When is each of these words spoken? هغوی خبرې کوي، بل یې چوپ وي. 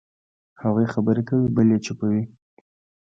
هغوی 0.63 0.87
خبرې 0.93 1.23
کوي، 1.29 1.47
بل 1.55 1.67
یې 1.73 1.79
چوپ 1.85 1.99
وي. 2.11 2.23